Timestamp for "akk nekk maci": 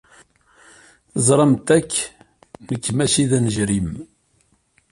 1.77-3.23